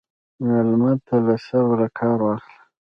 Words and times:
مېلمه 0.45 0.91
ته 1.05 1.15
له 1.25 1.35
صبره 1.47 1.87
کار 1.97 2.19
واخله. 2.25 2.57